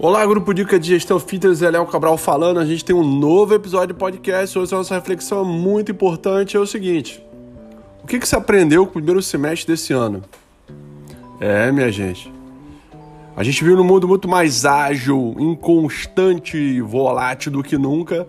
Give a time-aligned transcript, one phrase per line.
[0.00, 2.60] Olá, grupo Dica de Gestão Fitness, é Léo Cabral falando.
[2.60, 4.56] A gente tem um novo episódio de podcast.
[4.56, 6.56] Hoje a nossa reflexão é muito importante.
[6.56, 7.20] É o seguinte:
[8.04, 10.22] o que, que você aprendeu com o primeiro semestre desse ano?
[11.40, 12.32] É, minha gente.
[13.36, 18.24] A gente vive num mundo muito mais ágil, inconstante e volátil do que nunca.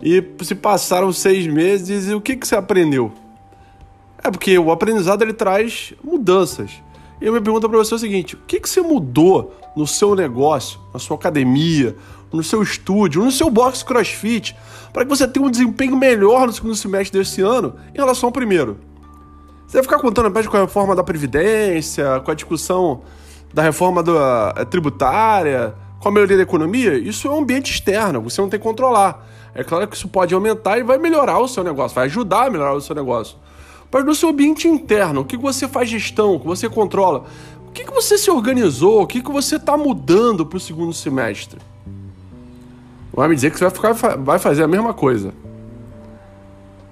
[0.00, 3.10] E se passaram seis meses e o que, que você aprendeu?
[4.22, 6.70] É porque o aprendizado ele traz mudanças.
[7.22, 9.86] E a minha pergunta para você é o seguinte: o que, que você mudou no
[9.86, 11.96] seu negócio, na sua academia,
[12.32, 14.56] no seu estúdio, no seu box crossfit,
[14.92, 18.32] para que você tenha um desempenho melhor no segundo semestre desse ano em relação ao
[18.32, 18.76] primeiro?
[19.68, 23.02] Você vai ficar contando apenas com a reforma da Previdência, com a discussão
[23.54, 26.98] da reforma da, eh, tributária, com a melhoria da economia?
[26.98, 29.24] Isso é um ambiente externo, você não tem que controlar.
[29.54, 32.50] É claro que isso pode aumentar e vai melhorar o seu negócio, vai ajudar a
[32.50, 33.38] melhorar o seu negócio.
[33.92, 37.26] Mas no seu ambiente interno, o que você faz gestão, o que você controla,
[37.68, 41.60] o que você se organizou, o que você está mudando para o segundo semestre?
[43.12, 45.34] Vai me dizer que você vai, ficar, vai fazer a mesma coisa.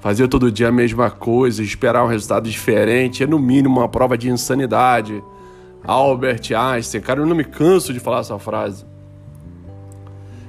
[0.00, 4.18] Fazer todo dia a mesma coisa, esperar um resultado diferente, é no mínimo uma prova
[4.18, 5.24] de insanidade.
[5.82, 8.84] Albert Einstein, cara, eu não me canso de falar essa frase.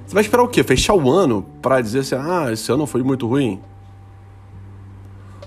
[0.05, 0.61] Você vai esperar o quê?
[0.61, 3.61] Fechar o ano para dizer assim, ah, esse ano foi muito ruim?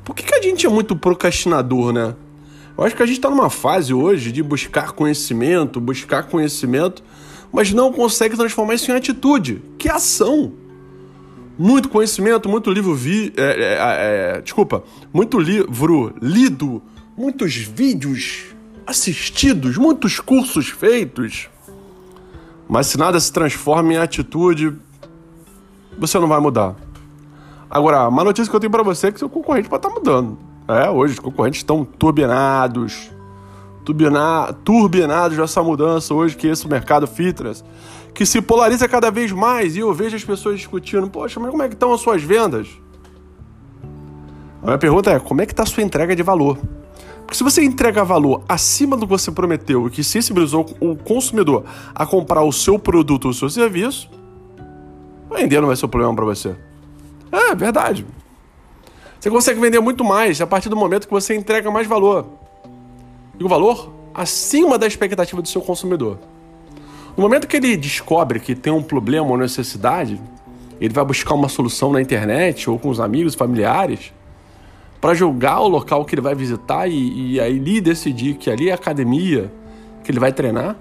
[0.06, 2.14] Por que, que a gente é muito procrastinador, né?
[2.76, 7.02] Eu acho que a gente está numa fase hoje de buscar conhecimento, buscar conhecimento,
[7.52, 10.52] mas não consegue transformar isso em atitude, que é ação.
[11.58, 14.82] Muito conhecimento, muito livro vi, é, é, é, desculpa,
[15.12, 16.82] muito livro lido,
[17.16, 18.46] muitos vídeos
[18.86, 21.48] assistidos, muitos cursos feitos.
[22.68, 24.74] Mas se nada se transforma em atitude,
[25.98, 26.76] você não vai mudar.
[27.76, 29.94] Agora, uma notícia que eu tenho para você é que seu concorrente pode estar tá
[29.94, 30.38] mudando.
[30.66, 33.10] É, hoje os concorrentes estão turbinados.
[33.84, 37.62] Turbina, turbinados dessa mudança hoje que esse mercado fitness,
[38.14, 41.62] que se polariza cada vez mais e eu vejo as pessoas discutindo, poxa, mas como
[41.62, 42.66] é que estão as suas vendas?
[44.62, 46.58] A minha pergunta é, como é que está a sua entrega de valor?
[47.26, 51.62] Porque se você entrega valor acima do que você prometeu e que sensibilizou o consumidor
[51.94, 54.08] a comprar o seu produto ou o seu serviço,
[55.30, 56.56] vender não vai ser o problema para você.
[57.36, 58.06] É, verdade.
[59.20, 62.26] Você consegue vender muito mais a partir do momento que você entrega mais valor.
[63.38, 66.18] E o valor acima da expectativa do seu consumidor.
[67.14, 70.18] No momento que ele descobre que tem um problema ou necessidade,
[70.80, 74.12] ele vai buscar uma solução na internet ou com os amigos, familiares,
[75.00, 78.72] para julgar o local que ele vai visitar e, e aí decidir que ali é
[78.72, 79.52] a academia
[80.02, 80.76] que ele vai treinar,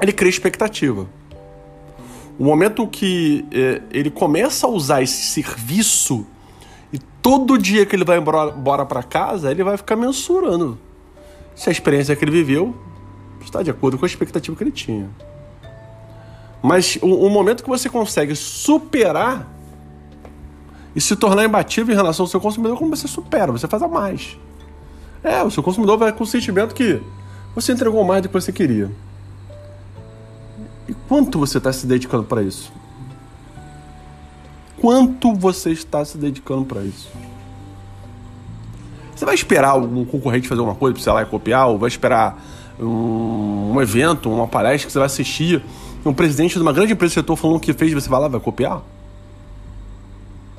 [0.00, 1.06] ele cria expectativa.
[2.38, 6.26] O momento que eh, ele começa a usar esse serviço
[6.92, 10.78] e todo dia que ele vai embora para casa, ele vai ficar mensurando
[11.54, 12.74] se a experiência que ele viveu
[13.40, 15.08] está de acordo com a expectativa que ele tinha.
[16.62, 19.48] Mas o, o momento que você consegue superar
[20.96, 23.88] e se tornar imbatível em relação ao seu consumidor, como você supera, você faz a
[23.88, 24.38] mais.
[25.22, 27.00] É, o seu consumidor vai com o sentimento que
[27.54, 28.90] você entregou mais do que você queria.
[30.88, 32.72] E quanto você está se dedicando para isso?
[34.80, 37.08] Quanto você está se dedicando para isso?
[39.14, 41.68] Você vai esperar um concorrente fazer uma coisa para você lá e copiar?
[41.68, 42.42] Ou vai esperar
[42.78, 45.62] um, um, evento, uma palestra que você vai assistir
[46.04, 48.28] um presidente de uma grande empresa do setor falando o que fez você vai lá
[48.28, 48.82] vai copiar?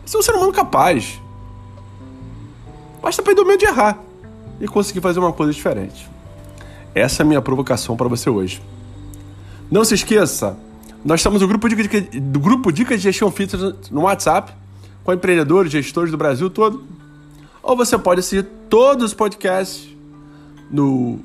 [0.05, 1.21] Você é um ser humano capaz.
[3.01, 3.99] Basta perder o medo de errar
[4.59, 6.09] e conseguir fazer uma coisa diferente.
[6.95, 8.61] Essa é a minha provocação para você hoje.
[9.69, 10.57] Não se esqueça,
[11.03, 14.53] nós estamos no grupo Dica, do grupo Dicas de Gestão Fitness no WhatsApp,
[15.03, 16.83] com empreendedores, gestores do Brasil todo.
[17.63, 19.87] Ou você pode assistir todos os podcasts
[20.69, 21.19] no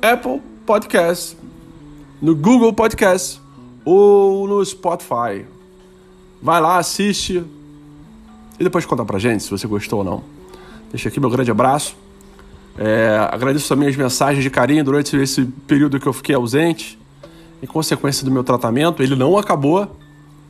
[0.00, 1.36] Apple Podcast,
[2.22, 3.40] no Google Podcast
[3.84, 5.44] ou no Spotify.
[6.40, 7.44] Vai lá, assiste
[8.58, 10.24] e depois conta pra gente se você gostou ou não.
[10.92, 11.96] Deixa aqui meu grande abraço.
[12.78, 16.99] É, agradeço também as mensagens de carinho durante esse período que eu fiquei ausente
[17.62, 19.02] em consequência do meu tratamento.
[19.02, 19.96] Ele não acabou,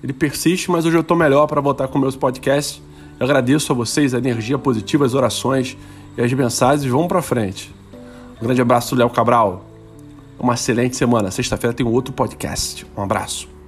[0.03, 2.83] ele persiste, mas hoje eu estou melhor para voltar com meus podcasts.
[3.19, 5.77] Eu agradeço a vocês a energia positiva, as orações
[6.17, 6.91] e as mensagens.
[6.91, 7.75] Vamos para frente.
[8.41, 9.65] Um grande abraço, Léo Cabral.
[10.39, 11.31] Uma excelente semana.
[11.31, 12.87] Sexta-feira tem outro podcast.
[12.97, 13.60] Um abraço.